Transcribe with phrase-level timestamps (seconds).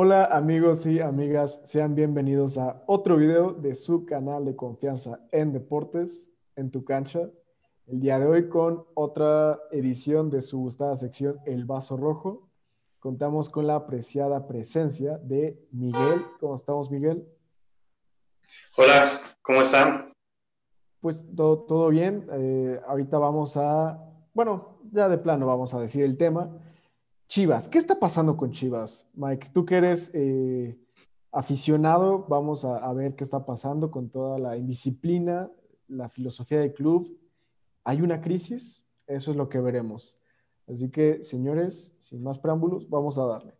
[0.00, 5.52] Hola amigos y amigas, sean bienvenidos a otro video de su canal de confianza en
[5.52, 7.28] deportes, en tu cancha.
[7.88, 12.48] El día de hoy con otra edición de su gustada sección El Vaso Rojo.
[13.00, 16.24] Contamos con la apreciada presencia de Miguel.
[16.38, 17.26] ¿Cómo estamos, Miguel?
[18.76, 20.12] Hola, ¿cómo están?
[21.00, 22.24] Pues todo, todo bien.
[22.34, 23.98] Eh, ahorita vamos a,
[24.32, 26.56] bueno, ya de plano vamos a decir el tema.
[27.28, 29.06] Chivas, ¿qué está pasando con Chivas?
[29.12, 30.78] Mike, tú que eres eh,
[31.30, 35.50] aficionado, vamos a, ver qué está pasando con toda la indisciplina,
[35.88, 37.18] la filosofía del club.
[37.84, 38.86] ¿Hay una crisis?
[39.06, 40.18] Eso es lo que veremos.
[40.66, 43.52] Así que, señores, sin más preámbulos, vamos a darle.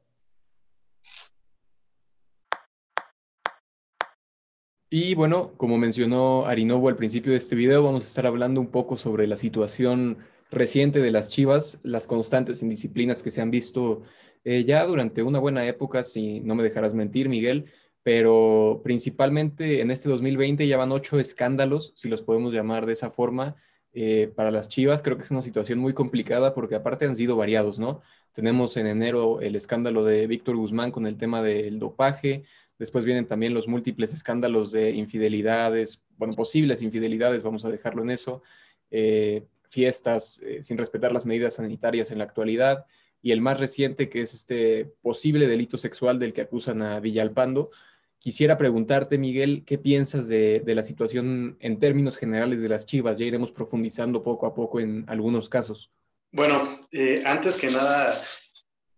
[4.88, 8.68] Y bueno, como mencionó Arinovo al principio de este video, vamos a estar hablando un
[8.68, 10.16] poco sobre la situación
[10.50, 14.02] reciente de las Chivas, las constantes indisciplinas que se han visto
[14.44, 17.70] eh, ya durante una buena época, si no me dejarás mentir, Miguel,
[18.02, 23.10] pero principalmente en este 2020 ya van ocho escándalos, si los podemos llamar de esa
[23.10, 23.56] forma,
[23.92, 25.02] eh, para las Chivas.
[25.02, 28.00] Creo que es una situación muy complicada porque aparte han sido variados, ¿no?
[28.32, 32.44] Tenemos en enero el escándalo de Víctor Guzmán con el tema del dopaje,
[32.78, 38.10] después vienen también los múltiples escándalos de infidelidades, bueno, posibles infidelidades, vamos a dejarlo en
[38.10, 38.42] eso.
[38.90, 42.86] Eh, fiestas eh, sin respetar las medidas sanitarias en la actualidad
[43.22, 47.70] y el más reciente que es este posible delito sexual del que acusan a Villalpando.
[48.18, 53.18] Quisiera preguntarte, Miguel, ¿qué piensas de, la situación en términos generales de las Chivas?
[53.18, 55.90] Ya iremos profundizando poco a poco en algunos casos.
[56.32, 58.20] Bueno, eh, antes que nada,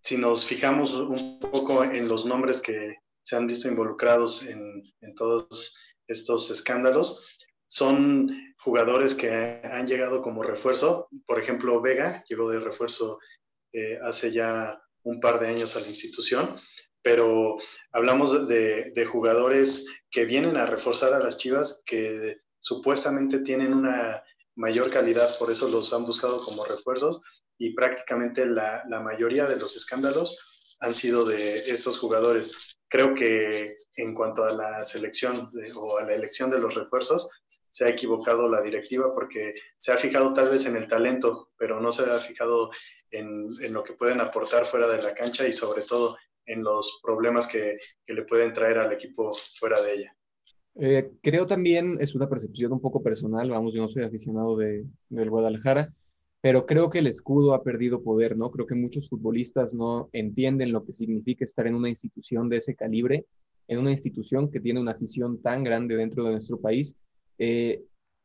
[0.02, 5.14] si nos fijamos un poco en los nombres que se han visto involucrados en, en
[5.14, 5.76] todos
[6.06, 7.22] estos escándalos,
[7.66, 11.08] son jugadores que han llegado como refuerzo.
[11.27, 13.19] Por ejemplo, Vega llegó de refuerzo
[13.72, 16.56] eh, hace ya un par de años a la institución,
[17.03, 17.56] pero
[17.92, 24.22] hablamos de, jugadores que vienen a reforzar a las Chivas, que supuestamente tienen una
[24.56, 27.22] mayor calidad, por eso los han buscado como refuerzos
[27.59, 32.53] y prácticamente la, mayoría de los escándalos han sido de estos jugadores.
[32.88, 37.31] Creo que en cuanto a la selección o a la elección de los refuerzos,
[37.70, 41.81] se ha equivocado la directiva porque se ha fijado tal vez en el talento, pero
[41.81, 42.70] no se ha fijado
[43.10, 46.16] en, lo que pueden aportar fuera de la cancha y sobre todo
[46.47, 50.16] en los problemas que, le pueden traer al equipo fuera de ella.
[50.76, 54.84] Eh, creo también, es una percepción un poco personal, vamos, yo no soy aficionado de,
[55.08, 55.92] del Guadalajara,
[56.41, 58.50] pero creo que el escudo ha perdido poder, ¿no?
[58.50, 62.75] Creo que muchos futbolistas no entienden lo que significa estar en una institución de ese
[62.75, 63.26] calibre,
[63.69, 66.97] en una institución que tiene una afición tan grande dentro de nuestro país
[67.40, 67.82] eh,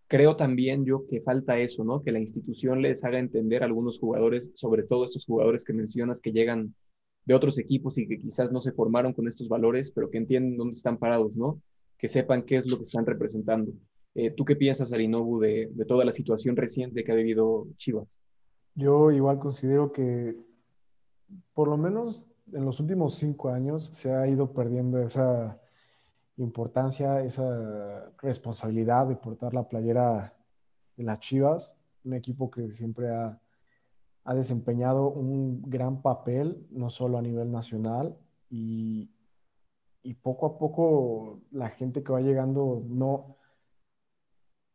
[0.08, 2.04] creo también yo que falta eso, ¿no?
[2.04, 6.20] Que la institución les haga entender a algunos jugadores, sobre todo estos jugadores que mencionas
[6.20, 6.76] que llegan
[7.24, 10.58] de otros equipos y que quizás no se formaron con estos valores, pero que entienden
[10.58, 11.62] dónde están parados, ¿no?
[11.98, 13.72] Que sepan qué es lo que están representando.
[14.16, 18.20] Eh, ¿Tú qué piensas, Arinobu, de, de toda la situación reciente que ha vivido Chivas?
[18.76, 20.36] Yo igual considero que
[21.54, 25.60] por lo menos en los últimos cinco años se ha ido perdiendo esa
[26.38, 30.34] importancia, esa responsabilidad de portar la playera
[30.98, 33.40] de las Chivas, un equipo que siempre ha,
[34.34, 38.18] desempeñado un gran papel, no solo a nivel nacional,
[38.50, 39.12] y,
[40.22, 43.38] poco a poco la gente que va llegando no,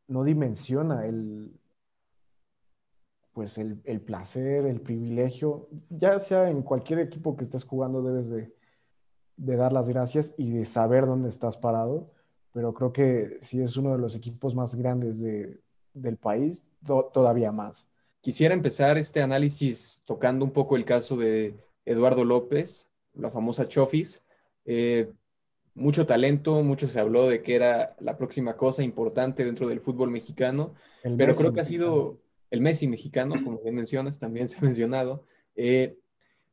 [0.09, 1.59] no dimensiona el,
[3.33, 8.29] pues el, el, placer, el privilegio, ya sea en cualquier equipo que estés jugando, debes
[8.31, 8.55] de,
[9.41, 12.11] de dar las gracias y de saber dónde estás parado,
[12.53, 17.89] pero creo que si es uno de los equipos más grandes del país, todavía más.
[18.21, 21.55] Quisiera empezar este análisis tocando un poco el caso de
[21.87, 24.23] Eduardo López, la famosa Chofis.
[24.67, 25.11] Eh,
[25.75, 30.11] mucho talento, mucho se habló de que era la próxima cosa importante dentro del fútbol
[30.11, 30.75] mexicano,
[31.17, 32.19] pero creo que ha sido
[32.51, 35.25] el Messi mexicano, como bien mencionas, también se ha mencionado.
[35.55, 35.97] Eh,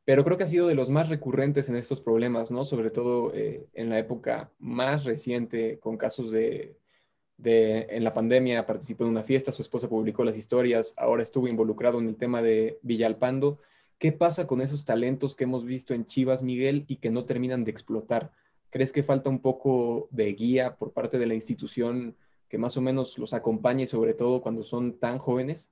[0.08, 2.64] pero creo que ha sido de los más recurrentes en estos problemas, ¿no?
[2.64, 6.78] Sobre todo eh, en la época más reciente, con casos de,
[7.36, 11.46] de, en la pandemia participó en una fiesta, su esposa publicó las historias, ahora estuvo
[11.46, 13.58] involucrado en el tema de Villalpando.
[13.98, 17.64] ¿Qué pasa con esos talentos que hemos visto en Chivas, Miguel, y que no terminan
[17.64, 18.32] de explotar?
[18.70, 22.16] ¿Crees que falta un poco de guía por parte de la institución
[22.48, 25.70] que más o menos los acompañe, sobre todo cuando son tan jóvenes?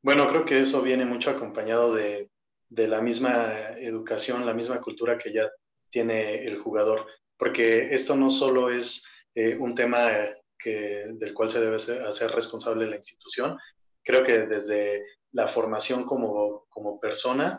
[0.00, 2.31] Bueno, creo que eso viene mucho acompañado de,
[2.72, 5.50] de la misma educación, la misma cultura que ya
[5.90, 9.04] tiene el jugador, porque esto no solo es
[9.34, 10.10] eh, un tema
[10.58, 13.58] que, del cual se debe hacer responsable la institución,
[14.02, 17.58] creo que desde la formación como, como persona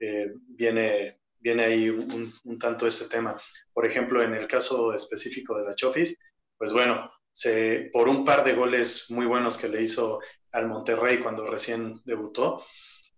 [0.00, 3.40] eh, viene viene ahí un, tanto este tema.
[3.72, 6.16] Por ejemplo, en el caso específico de la Chofis,
[6.56, 10.20] pues bueno, se, por un par de goles muy buenos que le hizo
[10.52, 12.64] al Monterrey cuando recién debutó,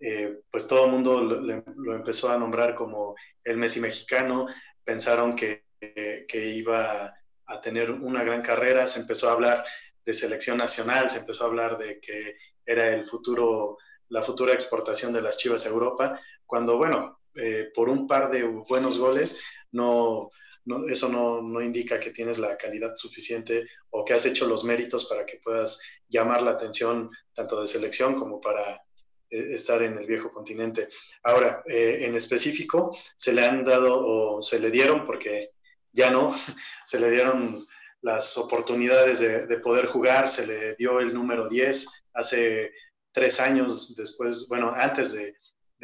[0.00, 3.14] eh, pues todo el mundo lo, empezó a nombrar como
[3.44, 4.46] el Messi mexicano,
[4.82, 7.14] pensaron que, que, iba
[7.46, 9.64] a tener una gran carrera, se empezó a hablar
[10.04, 13.76] de selección nacional, se empezó a hablar de que era el futuro,
[14.08, 18.44] la futura exportación de las Chivas a Europa, cuando bueno, eh, por un par de
[18.44, 19.38] buenos goles,
[19.72, 20.30] no,
[20.88, 25.04] eso no, no, indica que tienes la calidad suficiente o que has hecho los méritos
[25.04, 28.89] para que puedas llamar la atención tanto de selección como para eh,
[29.30, 30.88] estar en el viejo continente.
[31.22, 35.50] Ahora, eh, en específico, se le han dado o se le dieron, porque
[35.92, 36.34] ya no,
[36.84, 37.66] se le dieron
[38.02, 42.72] las oportunidades de, poder jugar, se le dio el número 10 hace
[43.12, 45.36] tres años después, bueno, antes de,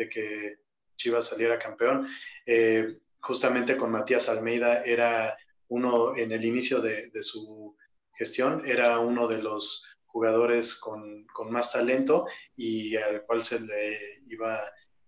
[0.09, 0.57] que
[0.97, 2.09] Chivas saliera campeón,
[2.47, 5.37] eh, justamente con Matías Almeida era
[5.69, 7.77] uno, en el inicio de su
[8.15, 9.86] gestión, era uno de los
[10.17, 12.27] jugadores con, con, más talento
[12.57, 13.99] y al cual se le
[14.29, 14.63] iba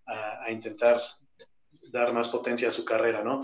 [0.05, 1.01] a, intentar
[1.91, 3.43] dar más potencia a su carrera, ¿no?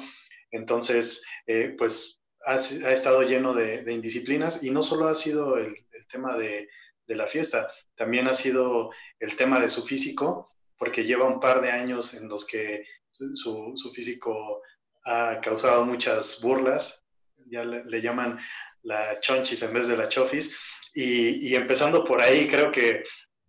[0.51, 5.57] Entonces, eh, pues ha, ha, estado lleno de, de, indisciplinas y no solo ha sido
[5.57, 6.69] el, el tema de,
[7.07, 11.63] de, la fiesta, también ha sido el tema de su físico, porque lleva un par
[11.63, 14.61] de años en los que su, su físico
[15.07, 17.07] ha causado muchas burlas,
[17.47, 18.39] ya le, le llaman
[18.83, 20.55] la chonchis en vez de la chofis,
[20.95, 23.03] y, empezando por ahí, creo que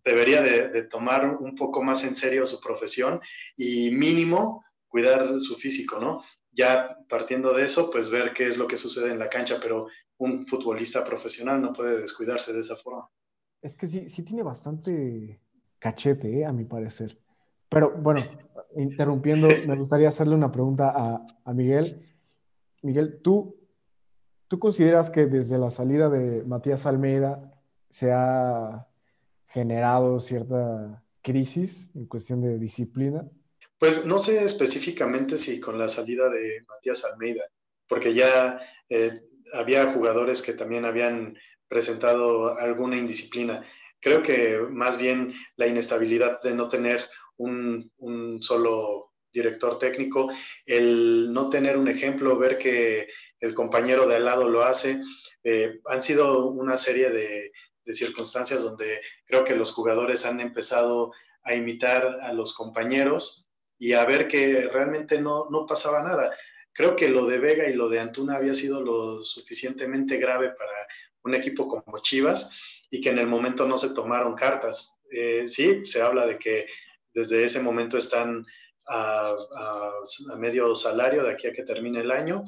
[0.03, 3.19] debería de, tomar un poco más en serio su profesión
[3.56, 6.24] y mínimo cuidar su físico, ¿no?
[6.51, 9.88] Ya partiendo de eso, pues ver qué es lo que sucede en la cancha, pero
[10.18, 13.09] un futbolista profesional no puede descuidarse de esa forma.
[13.62, 15.42] Es que sí, sí tiene bastante
[15.80, 16.45] cachete, ¿eh?
[16.45, 17.19] a mi parecer.
[17.69, 18.21] Pero bueno,
[18.77, 22.18] interrumpiendo, me gustaría hacerle una pregunta a, a Miguel.
[22.81, 23.64] Miguel, tú
[24.47, 27.51] ¿Tú consideras que desde la salida de Matías Almeida
[27.89, 28.88] se ha
[29.47, 33.27] generado cierta crisis en cuestión de disciplina?
[33.80, 37.44] Pues no sé específicamente si con la salida de Matías Almeida,
[37.88, 39.21] porque ya eh,
[39.53, 41.38] había jugadores que también habían
[41.68, 43.63] presentado alguna indisciplina.
[44.00, 47.01] Creo que más bien la inestabilidad de no tener
[47.38, 50.31] un, un solo director técnico,
[50.65, 53.07] el no tener un ejemplo, ver que
[53.45, 55.01] el compañero de al lado lo hace.
[55.44, 57.51] Eh, han sido una serie de,
[57.94, 61.12] circunstancias donde creo que los jugadores han empezado
[61.44, 63.47] a imitar a los compañeros
[63.77, 66.36] y a ver que realmente no, no pasaba nada.
[66.74, 70.71] Creo que lo de Vega y lo de Antuna había sido lo suficientemente grave para
[71.24, 72.50] un equipo como Chivas
[72.89, 74.97] y que en el momento no se tomaron cartas.
[75.12, 76.65] Eh, sí, se habla de que
[77.13, 78.45] desde ese momento están
[78.87, 79.35] a,
[80.37, 82.43] medio salario de aquí a que termine el año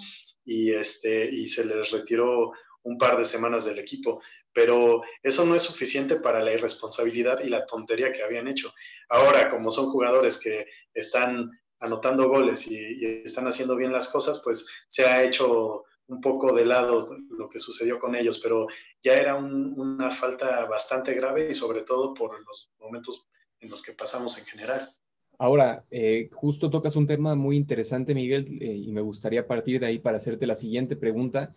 [0.45, 2.51] y, este, y se les retiró
[2.83, 4.21] un par de semanas del equipo.
[4.53, 8.73] Pero eso no es suficiente para la irresponsabilidad y la tontería que habían hecho.
[9.09, 14.65] Ahora, como son jugadores que están anotando goles y, están haciendo bien las cosas, pues
[14.87, 18.67] se ha hecho un poco de lado lo que sucedió con ellos, pero
[19.01, 23.27] ya era una falta bastante grave y sobre todo por los momentos
[23.59, 24.89] en los que pasamos en general.
[25.39, 29.85] Ahora, eh, justo tocas un tema muy interesante, Miguel, eh, y me gustaría partir de
[29.85, 31.53] ahí para hacerte la siguiente pregunta.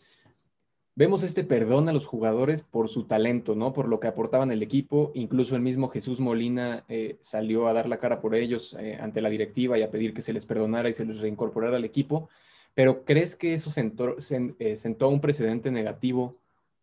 [0.95, 3.73] Vemos este perdón a los jugadores por su talento, ¿no?
[3.73, 5.13] Por lo que aportaban el equipo.
[5.15, 9.31] Incluso el mismo Jesús Molina eh, salió a dar la cara por ellos ante la
[9.31, 12.29] directiva y a pedir que se les perdonara y se les reincorporara al equipo.
[12.75, 16.37] Pero ¿crees que eso sentó, sentó un precedente negativo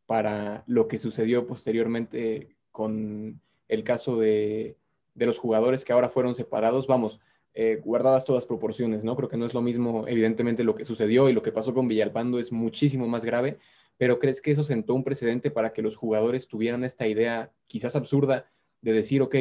[0.08, 4.78] para lo que sucedió posteriormente con el caso de
[5.18, 7.20] de los jugadores que ahora fueron separados, vamos,
[7.56, 9.16] eh, guardadas todas proporciones, ¿no?
[9.16, 11.88] Creo que no es lo mismo, evidentemente, lo que sucedió y lo que pasó con
[11.88, 13.58] Villalpando es muchísimo más grave,
[13.98, 17.96] pero ¿crees que eso sentó un precedente para que los jugadores tuvieran esta idea quizás
[17.96, 18.46] absurda
[18.82, 19.36] de decir, ok,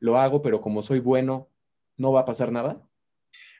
[0.00, 1.48] lo hago, pero como soy bueno,
[1.96, 2.82] no va a pasar nada?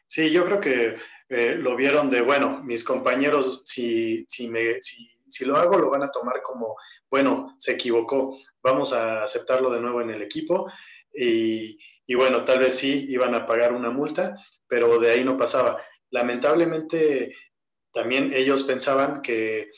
[0.09, 0.97] Sí, yo creo que
[1.29, 5.89] eh, lo vieron de, bueno, mis compañeros, si, si, me, si, si lo hago, lo
[5.89, 6.75] van a tomar como,
[7.09, 10.67] bueno, se equivocó, vamos a aceptarlo de nuevo en el equipo
[11.13, 14.37] y, bueno, tal vez sí iban a pagar una multa,
[14.67, 15.83] pero de ahí no pasaba.
[16.11, 17.35] Lamentablemente,
[17.93, 19.71] también ellos pensaban que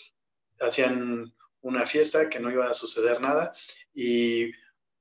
[0.60, 3.54] hacían una fiesta, que no iba a suceder nada
[3.94, 4.50] y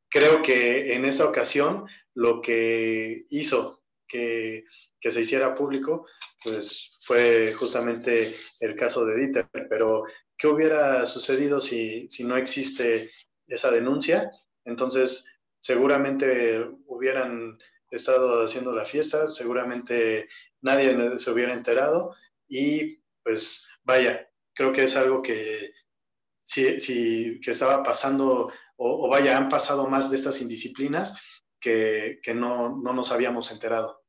[0.10, 4.66] creo que en esa ocasión lo que hizo que,
[5.00, 6.06] que se hiciera público,
[6.44, 10.04] pues fue justamente el caso de Dieter, pero
[10.38, 13.10] ¿qué hubiera sucedido si, si no existe
[13.48, 14.32] esa denuncia?
[14.66, 15.26] Entonces,
[15.62, 17.58] seguramente hubieran
[17.90, 20.28] estado haciendo la fiesta, seguramente
[20.62, 22.16] nadie se hubiera enterado
[22.48, 25.72] y pues vaya, creo que es algo que
[26.38, 31.22] si, que estaba pasando o, vaya, han pasado más de estas indisciplinas
[31.60, 34.02] que, no, no nos habíamos enterado.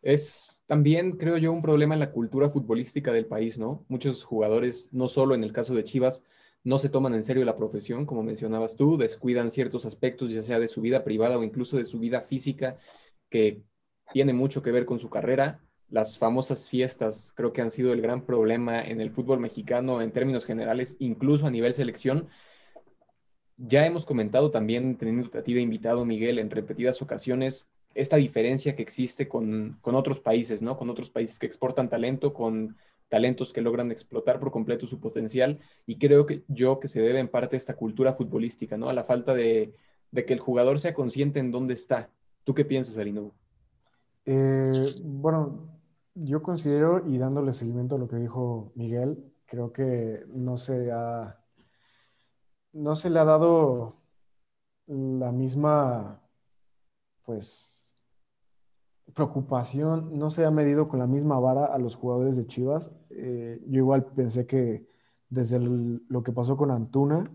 [0.00, 3.84] Es también, creo yo, un problema en la cultura futbolística del país, ¿no?
[3.88, 6.22] Muchos jugadores, no solo en el caso de Chivas,
[6.62, 10.58] no se toman en serio la profesión, como mencionabas tú, descuidan ciertos aspectos, ya sea
[10.58, 12.76] de su vida privada o incluso de su vida física,
[13.30, 13.62] que
[14.12, 15.60] tiene mucho que ver con su carrera.
[15.88, 20.12] Las famosas fiestas creo que han sido el gran problema en el fútbol mexicano en
[20.12, 22.28] términos generales, incluso a nivel selección.
[23.56, 28.76] Ya hemos comentado también, teniendo a ti de invitado, Miguel, en repetidas ocasiones, esta diferencia
[28.76, 30.76] que existe con, con, otros países, ¿no?
[30.76, 32.76] Con otros países que exportan talento, con
[33.10, 35.58] talentos que logran explotar por completo su potencial.
[35.84, 38.88] Y creo que yo que se debe en parte a esta cultura futbolística, ¿no?
[38.88, 39.74] A la falta de,
[40.14, 42.08] que el jugador sea consciente en dónde está.
[42.44, 43.32] ¿Tú qué piensas, Arino?
[44.24, 45.68] Eh, bueno,
[46.14, 51.40] yo considero, y dándole seguimiento a lo que dijo Miguel, creo que no se ha,
[52.72, 53.96] no se le ha dado
[54.86, 56.22] la misma,
[57.24, 57.79] pues,
[59.20, 62.90] preocupación no se ha medido con la misma vara a los jugadores de Chivas.
[63.10, 64.86] Eh, yo igual pensé que
[65.28, 67.30] desde lo que pasó con Antuna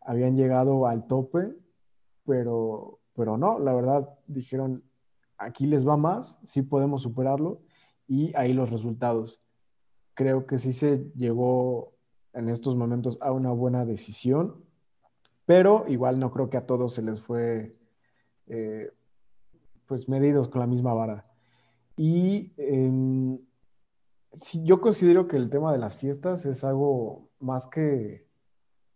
[0.00, 1.52] habían llegado al tope,
[2.24, 4.84] pero, pero no, la verdad dijeron,
[5.36, 7.60] aquí les va más, sí podemos superarlo
[8.06, 9.42] y ahí los resultados.
[10.14, 11.92] Creo que sí se llegó
[12.34, 14.64] en estos momentos a una buena decisión,
[15.44, 17.76] pero igual no creo que a todos se les fue
[18.46, 18.92] eh,
[19.86, 21.26] pues medidos con la misma vara.
[21.96, 23.38] Y em,
[24.64, 28.26] yo considero que el tema de las fiestas es algo más que,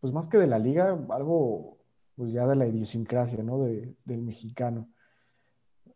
[0.00, 1.78] pues más que de la liga, algo
[2.16, 3.58] pues ya de la idiosincrasia, ¿no?
[3.60, 4.88] del mexicano,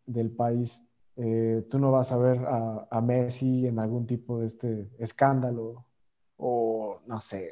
[0.05, 0.83] del país.
[1.17, 5.85] Eh, tú no vas a ver a, Messi en algún tipo de este escándalo
[6.37, 7.51] o no sé.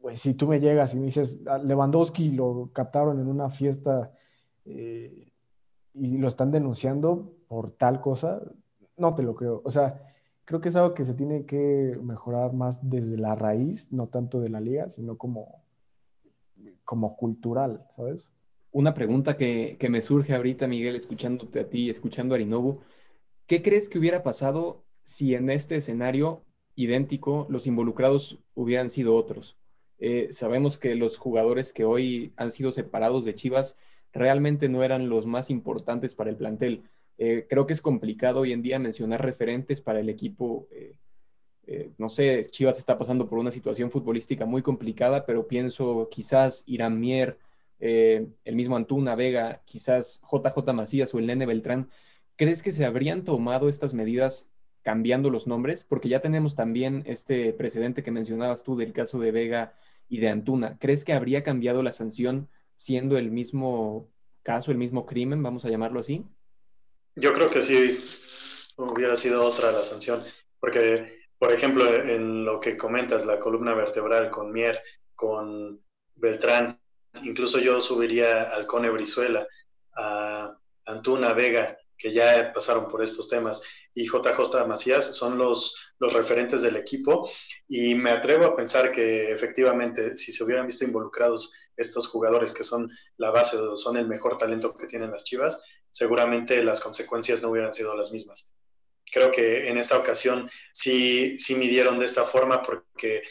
[0.00, 4.12] Pues si tú me llegas y me dices, Lewandowski lo captaron en una fiesta
[4.64, 5.25] eh,
[5.98, 8.40] y lo están denunciando por tal cosa,
[8.96, 9.62] no te lo creo.
[9.64, 13.92] O sea, creo que es algo que se tiene que mejorar más desde la raíz,
[13.92, 15.62] no tanto de la liga, sino como,
[16.84, 18.30] como cultural, ¿sabes?
[18.72, 22.80] Una pregunta que, que me surge ahorita, Miguel, escuchándote a ti, escuchando a Arinobu.
[23.46, 26.42] ¿Qué crees que hubiera pasado si en este escenario
[26.74, 29.56] idéntico los involucrados hubieran sido otros?
[29.98, 33.78] Eh, sabemos que los jugadores que hoy han sido separados de Chivas
[34.12, 36.82] realmente no eran los más importantes para el plantel.
[37.18, 40.68] Eh, creo que es complicado hoy en día mencionar referentes para el equipo.
[40.70, 40.98] Eh,
[41.66, 46.62] eh, no sé, Chivas está pasando por una situación futbolística muy complicada, pero pienso quizás
[46.66, 47.38] Irán Mier,
[47.78, 51.90] el mismo Antuna Vega, quizás JJ Macías o el Nene Beltrán.
[52.36, 54.50] ¿Crees que se habrían tomado estas medidas
[54.82, 55.84] cambiando los nombres?
[55.84, 59.74] Porque ya tenemos también este precedente que mencionabas tú del caso de Vega
[60.08, 60.78] y de Antuna.
[60.78, 65.68] ¿Crees que habría cambiado la sanción siendo el mismo caso, el mismo crimen, vamos a
[65.68, 66.24] llamarlo así?
[67.16, 67.98] Yo creo que sí
[68.76, 70.22] hubiera sido otra la sanción,
[70.60, 74.80] porque, por ejemplo, en lo que comentas, la columna vertebral con Mier,
[75.14, 75.80] con
[76.14, 76.78] Beltrán,
[77.24, 79.46] incluso yo subiría al Cone Brizuela,
[79.96, 83.62] a Antuna Vega, que ya pasaron por estos temas,
[83.94, 87.30] y JJ Macías son los, los referentes del equipo,
[87.66, 92.64] y me atrevo a pensar que efectivamente, si se hubieran visto involucrados estos jugadores que
[92.64, 97.50] son la base, son el mejor talento que tienen las Chivas, seguramente las consecuencias no
[97.50, 98.52] hubieran sido las mismas.
[99.10, 103.22] Creo que en esta ocasión sí, sí midieron de esta forma porque,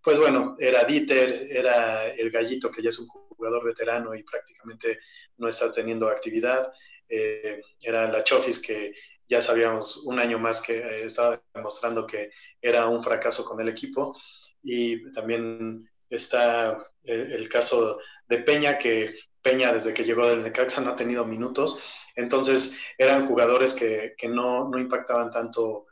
[0.00, 5.00] pues bueno, era Dieter, era el gallito que ya es un jugador veterano y prácticamente
[5.36, 6.72] no está teniendo actividad,
[7.08, 8.94] eh, era la Chofis que
[9.28, 12.30] ya sabíamos un año más que eh, estaba demostrando que
[12.60, 14.16] era un fracaso con el equipo
[14.62, 20.80] y también está eh, el caso de Peña, que Peña desde que llegó del Necaxa
[20.80, 21.82] no ha tenido minutos,
[22.16, 25.86] entonces eran jugadores que, no, impactaban tanto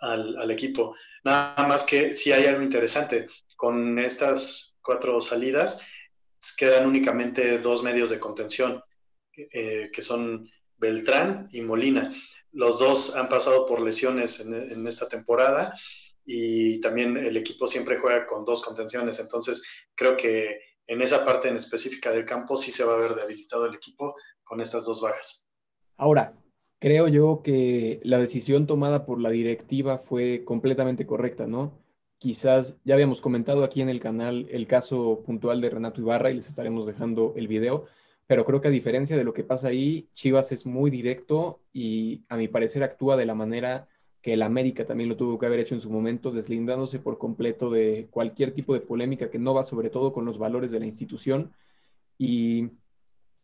[0.00, 0.96] al, equipo.
[1.24, 5.82] Nada más que si hay algo interesante, con estas cuatro salidas
[6.56, 8.82] quedan únicamente dos medios de contención,
[9.36, 12.14] eh, que son Beltrán y Molina.
[12.52, 15.74] Los dos han pasado por lesiones en esta temporada
[16.26, 19.62] y también el equipo siempre juega con dos contenciones, entonces
[19.94, 23.66] creo que en esa parte en específica del campo sí se va a ver debilitado
[23.66, 24.14] el equipo
[24.44, 25.48] con estas dos bajas.
[25.96, 26.34] Ahora,
[26.80, 31.78] creo yo que la decisión tomada por la directiva fue completamente correcta, ¿no?
[32.18, 36.34] Quizás ya habíamos comentado aquí en el canal el caso puntual de Renato Ibarra y
[36.34, 37.86] les estaremos dejando el video,
[38.26, 42.24] pero creo que a diferencia de lo que pasa ahí, Chivas es muy directo y
[42.28, 43.88] a mi parecer actúa de la manera
[44.26, 47.70] que el América también lo tuvo que haber hecho en su momento, deslindándose por completo
[47.70, 50.86] de cualquier tipo de polémica que no va sobre todo con los valores de la
[50.86, 51.52] institución
[52.18, 52.70] y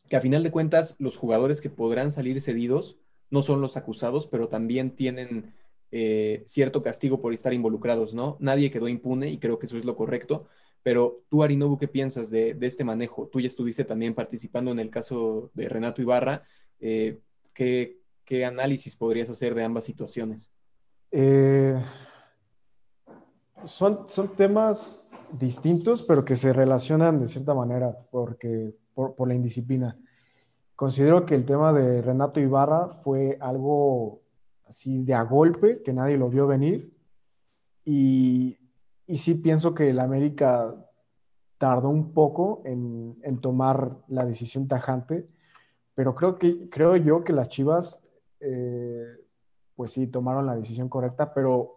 [0.09, 2.97] que a final de cuentas los jugadores que podrán salir cedidos
[3.31, 5.55] no son los acusados, pero también tienen
[5.93, 8.37] eh, cierto castigo por estar involucrados, ¿no?
[8.41, 10.49] Nadie quedó impune y creo que eso es lo correcto.
[10.83, 13.29] Pero tú, Arinobu, ¿qué piensas de, este manejo?
[13.29, 16.43] Tú ya estuviste también participando en el caso de Renato Ibarra.
[16.81, 17.21] Eh,
[17.55, 18.01] ¿qué,
[18.45, 20.51] análisis podrías hacer de ambas situaciones?
[21.13, 21.79] Eh,
[23.67, 29.97] son, son temas distintos, pero que se relacionan de cierta manera porque, por, la indisciplina.
[30.75, 34.23] Considero que el tema de Renato Ibarra fue algo
[34.67, 36.93] así de a golpe, que nadie lo vio venir.
[37.85, 38.59] Y,
[39.07, 40.75] y sí pienso que el América
[41.59, 45.29] tardó un poco en, en, tomar la decisión tajante,
[45.95, 48.03] pero creo, que, creo yo que las Chivas,
[48.41, 49.05] eh,
[49.83, 51.77] pues sí, tomaron la decisión correcta, pero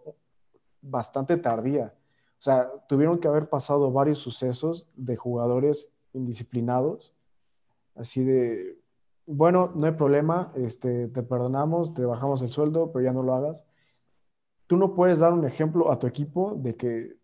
[0.80, 1.92] bastante tardía.
[2.38, 7.16] O sea, tuvieron que haber pasado varios sucesos de jugadores indisciplinados,
[7.96, 8.78] así de,
[9.26, 13.34] bueno, no hay problema, este, te perdonamos, te bajamos el sueldo, pero ya no lo
[13.34, 13.64] hagas.
[14.68, 17.16] Tú no puedes dar un ejemplo a tu equipo de que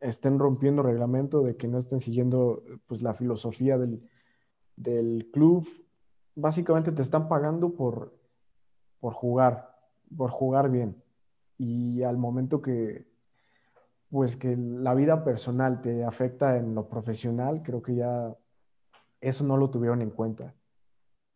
[0.00, 4.06] estén rompiendo reglamento, de que no estén siguiendo pues, la filosofía del,
[4.76, 5.66] del club.
[6.34, 8.15] Básicamente te están pagando por,
[9.06, 9.72] por jugar,
[10.16, 11.00] por jugar bien.
[11.58, 13.06] Y al momento que,
[14.10, 18.36] pues que la vida personal te afecta en lo profesional, creo que ya
[19.20, 20.52] eso no lo tuvieron en cuenta.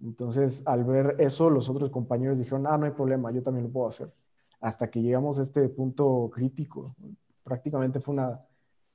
[0.03, 3.73] Entonces, al ver eso, los otros compañeros dijeron, ah, no hay problema, yo también lo
[3.73, 4.13] puedo hacer.
[4.61, 6.97] Hasta que llegamos a este punto crítico.
[7.45, 8.45] Prácticamente fue una,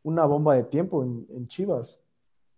[0.03, 2.01] una bomba de tiempo en, Chivas.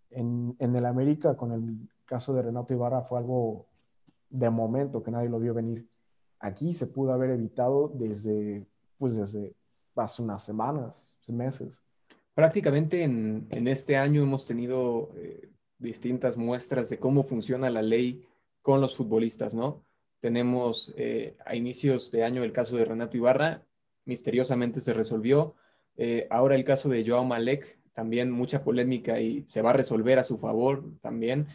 [0.10, 3.68] En, en, el América, con el caso de Renato Ibarra, fue algo
[4.32, 5.88] de momento que nadie lo vio venir.
[6.40, 8.66] Aquí se pudo haber evitado desde,
[8.98, 9.54] pues desde
[9.96, 11.84] hace unas semanas, meses.
[12.34, 18.24] Prácticamente en, este año hemos tenido eh, distintas muestras de cómo funciona la ley
[18.62, 19.84] con los futbolistas, ¿no?
[20.20, 23.64] Tenemos eh, a inicios de año el caso de Renato Ibarra,
[24.06, 25.56] misteriosamente se resolvió.
[25.96, 30.20] Eh, ahora el caso de Joao Malek, también mucha polémica y se va a resolver
[30.20, 31.48] a su favor también.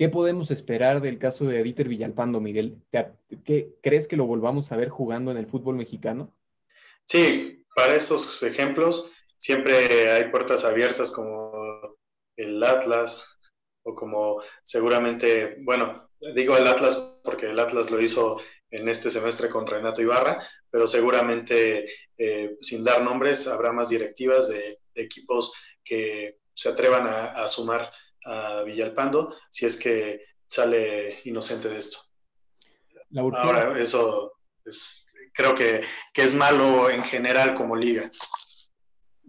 [0.00, 2.80] ¿Qué podemos esperar del caso de Dieter Villalpando, Miguel?
[3.44, 6.34] ¿Qué, ¿Crees que lo volvamos a ver jugando en el fútbol mexicano?
[7.04, 11.98] Sí, para estos ejemplos siempre hay puertas abiertas como
[12.34, 13.26] el Atlas
[13.82, 19.50] o como seguramente, bueno, digo el Atlas porque el Atlas lo hizo en este semestre
[19.50, 25.52] con Renato Ibarra, pero seguramente, eh, sin dar nombres, habrá más directivas de, equipos
[25.84, 27.92] que se atrevan a, sumar
[28.24, 31.98] a Villalpando si es que sale inocente de esto.
[33.16, 34.32] Ahora, eso
[34.64, 35.80] es, creo que,
[36.12, 38.10] que es malo en general como liga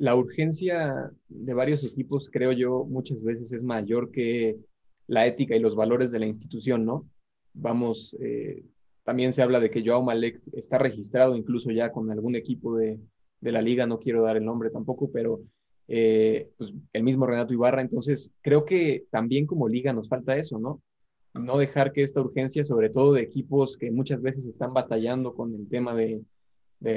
[0.02, 4.58] la urgencia de varios equipos, creo yo, muchas veces es mayor que
[5.06, 7.08] la ética y los valores de la institución, ¿no?
[7.54, 8.66] Vamos, eh,
[9.04, 13.00] también se habla de que Joao Malek está registrado incluso ya con algún equipo de,
[13.42, 15.42] la liga, no quiero dar el nombre tampoco, pero
[15.88, 20.60] eh, pues el mismo Renato Ibarra, entonces creo que también como liga nos falta eso,
[20.60, 20.82] ¿no?
[21.34, 25.54] No dejar que esta urgencia, sobre todo de equipos que muchas veces están batallando con
[25.56, 26.22] el tema de,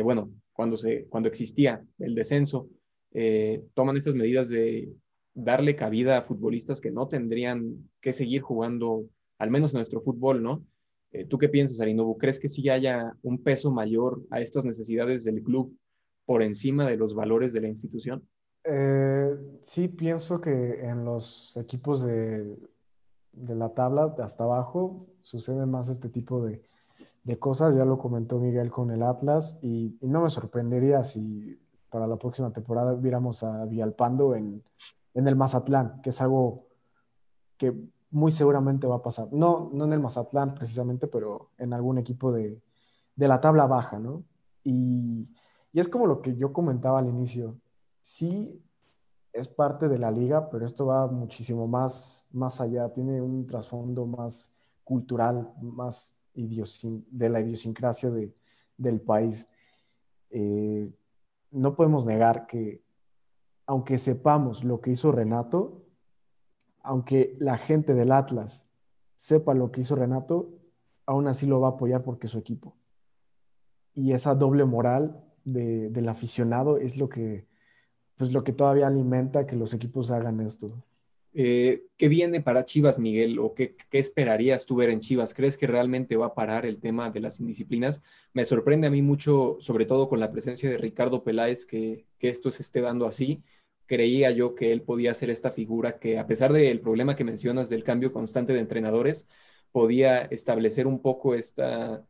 [0.03, 2.69] bueno, cuando, se, cuando existía el descenso,
[3.13, 4.93] eh, toman estas medidas de
[5.35, 9.05] darle cabida a futbolistas que no tendrían que seguir jugando,
[9.39, 10.65] al menos nuestro fútbol, ¿no?
[11.13, 12.19] Eh, ¿Tú qué piensas, Arinobu?
[12.19, 15.77] ¿Crees que sí haya un peso mayor a estas necesidades del club
[16.25, 18.29] por encima de los valores de la institución?
[18.65, 22.57] Eh, sí, pienso que en los equipos de,
[23.33, 26.63] de la tabla de hasta abajo sucede más este tipo de,
[27.25, 27.75] de, cosas.
[27.75, 32.17] Ya lo comentó Miguel con el Atlas y, y no me sorprendería si para la
[32.17, 34.65] próxima temporada viéramos a Villalpando en,
[35.15, 36.67] en el Mazatlán, que es algo
[37.57, 37.73] que
[38.11, 39.29] muy seguramente va a pasar.
[39.33, 42.61] No, no en el Mazatlán precisamente, pero en algún equipo de,
[43.17, 44.25] de la tabla baja, ¿no?
[44.63, 45.29] Y,
[45.73, 47.57] y, es como lo que yo comentaba al inicio.
[48.05, 48.63] Sí
[49.33, 54.05] es parte de la liga, pero esto va muchísimo más, más allá, tiene un trasfondo
[54.05, 58.35] más cultural, más de la idiosincrasia de,
[58.77, 59.49] del país.
[60.29, 60.93] Eh,
[61.51, 62.83] no podemos negar que,
[63.65, 65.87] aunque sepamos lo que hizo Renato,
[66.83, 68.69] aunque la gente del Atlas
[69.17, 70.51] sepa lo que hizo Renato,
[71.07, 72.77] aún así lo va a apoyar porque es su equipo.
[73.95, 77.47] Y esa doble moral del aficionado es lo que,
[78.17, 80.73] pues lo que todavía alimenta que los equipos hagan esto.
[81.37, 83.41] Eh, ¿Qué viene para Chivas, Miguel?
[83.41, 85.35] ¿O qué, esperarías tú ver en Chivas?
[85.35, 88.01] ¿Crees que realmente va a parar el tema de las indisciplinas?
[88.33, 92.29] Me sorprende a mí mucho, sobre todo con la presencia de Ricardo Peláez, que, que
[92.29, 93.43] esto se esté dando así.
[93.87, 97.69] Creía yo que él podía ser esta figura que, a pesar del problema que mencionas
[97.69, 99.27] del cambio constante de entrenadores,
[99.73, 102.07] podía establecer un poco esta,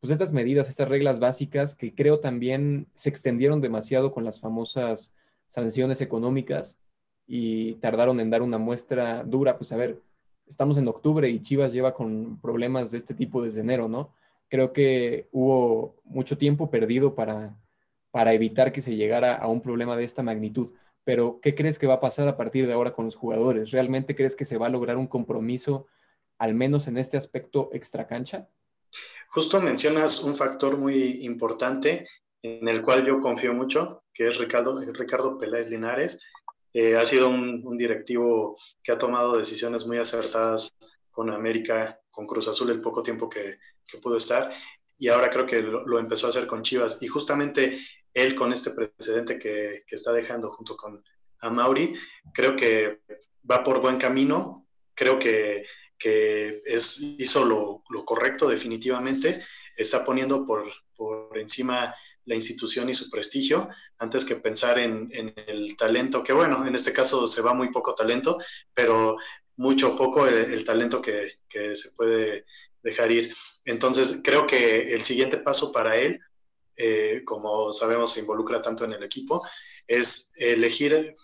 [0.00, 5.14] pues estas medidas, estas reglas básicas que creo también se extendieron demasiado con las famosas
[5.46, 6.78] sanciones económicas
[7.26, 10.00] y tardaron en dar una muestra dura, pues a ver,
[10.46, 14.14] estamos en octubre y Chivas lleva con problemas de este tipo desde enero, ¿no?
[14.48, 17.56] Creo que hubo mucho tiempo perdido para,
[18.10, 20.70] para evitar que se llegara a un problema de esta magnitud.
[21.04, 23.70] Pero, ¿qué crees que va a pasar a partir de ahora con los jugadores?
[23.70, 25.86] ¿Realmente crees que se va a lograr un compromiso,
[26.38, 28.48] al menos en este aspecto extracancha?
[29.28, 32.06] Justo mencionas un factor muy importante
[32.42, 36.18] en el cual yo confío mucho, que es Ricardo, Ricardo Peláez Linares.
[36.72, 40.74] Eh, ha sido un, directivo que ha tomado decisiones muy acertadas
[41.10, 43.58] con América, con Cruz Azul el poco tiempo que,
[44.02, 44.52] pudo estar,
[44.98, 46.98] y ahora creo que lo, empezó a hacer con Chivas.
[47.02, 47.78] Y justamente
[48.12, 51.02] él con este precedente que, está dejando junto con
[51.40, 51.94] a Mauri,
[52.32, 53.00] creo que
[53.48, 55.66] va por buen camino, creo que,
[55.98, 59.42] es, hizo lo, correcto definitivamente,
[59.76, 61.94] está poniendo por, por encima
[62.26, 65.10] la institución y su prestigio, antes que pensar en,
[65.46, 68.36] el talento, que bueno, en este caso se va muy poco talento,
[68.74, 69.16] pero
[69.56, 72.44] mucho poco el, talento que, se puede
[72.82, 73.34] dejar ir.
[73.64, 76.20] Entonces, creo que el siguiente paso para él,
[76.76, 79.42] eh, como sabemos se involucra tanto en el equipo,
[79.86, 81.14] es elegir,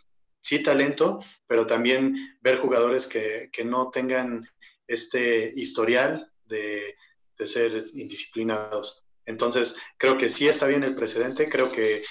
[0.40, 4.48] sí, talento, pero también ver jugadores que, no tengan
[4.86, 6.94] este historial de,
[7.38, 9.01] de ser indisciplinados.
[9.26, 12.02] Entonces, creo que sí está bien el precedente, creo que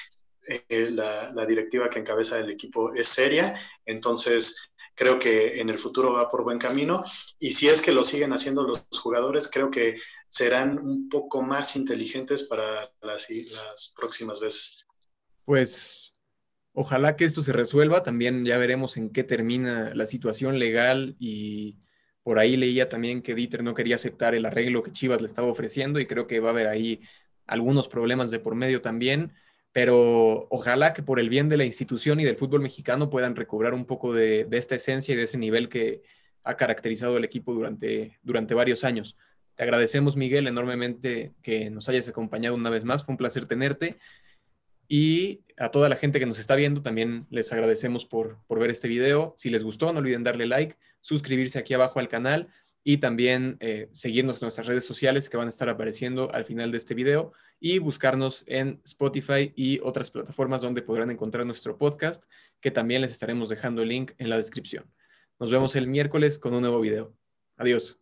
[0.48, 3.54] eh, la, directiva que encabeza el equipo es seria,
[3.86, 7.04] entonces creo que en el futuro va por buen camino
[7.40, 9.98] y si es que lo siguen haciendo los jugadores, creo que
[10.28, 14.88] serán un poco más inteligentes para las, las próximas veces.
[15.46, 16.16] Pues
[16.74, 21.78] ojalá que esto se resuelva, también ya veremos en qué termina la situación legal y
[22.24, 25.48] por ahí leía también que Dieter no quería aceptar el arreglo que Chivas le estaba
[25.48, 27.02] ofreciendo y creo que va a haber ahí
[27.48, 29.34] algunos problemas de por medio también,
[29.72, 33.74] pero ojalá que por el bien de la institución y del fútbol mexicano puedan recobrar
[33.74, 36.02] un poco de, esta esencia y de ese nivel que
[36.44, 39.18] ha caracterizado el equipo durante, durante varios años.
[39.56, 43.04] Te agradecemos, Miguel, enormemente que nos hayas acompañado una vez más.
[43.04, 43.98] Fue un placer tenerte.
[44.88, 48.70] Y a toda la gente que nos está viendo, también les agradecemos por, por ver
[48.70, 49.34] este video.
[49.38, 52.48] Si les gustó, no olviden darle like, suscribirse aquí abajo al canal
[52.84, 56.72] y también eh, seguirnos en nuestras redes sociales que van a estar apareciendo al final
[56.72, 62.24] de este video y buscarnos en Spotify y otras plataformas donde podrán encontrar nuestro podcast,
[62.60, 64.92] que también les estaremos dejando el link en la descripción.
[65.40, 67.16] Nos vemos el miércoles con un nuevo video.
[67.58, 68.01] Adiós.